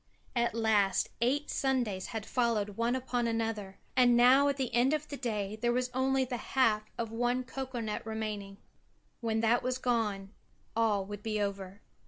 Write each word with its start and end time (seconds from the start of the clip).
At 0.35 0.55
last 0.55 1.09
eight 1.21 1.51
Sundays 1.51 2.07
had 2.07 2.25
followed 2.25 2.69
one 2.69 2.95
upon 2.95 3.27
another; 3.27 3.77
and 3.95 4.17
now 4.17 4.47
at 4.47 4.57
the 4.57 4.73
end 4.73 4.93
of 4.93 5.07
the 5.07 5.15
day 5.15 5.57
there 5.61 5.71
was 5.71 5.91
only 5.93 6.25
the 6.25 6.37
half 6.37 6.89
of 6.97 7.11
one 7.11 7.43
cocoa 7.43 7.81
nut 7.81 8.03
remaining. 8.03 8.57
When 9.19 9.41
that 9.41 9.61
was 9.61 9.77
gone 9.77 10.31
all 10.75 11.05
would 11.05 11.21
be 11.21 11.39
over. 11.39 11.81